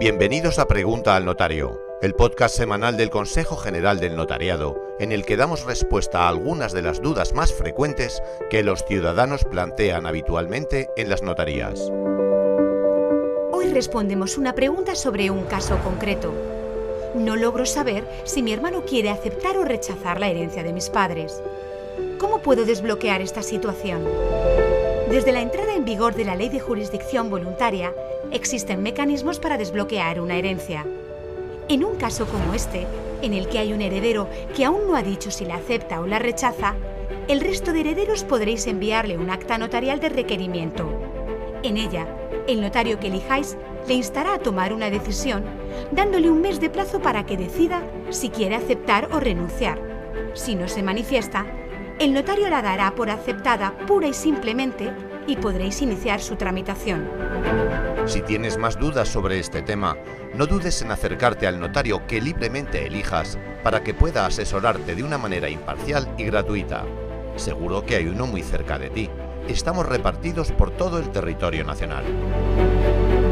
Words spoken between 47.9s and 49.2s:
si quiere aceptar o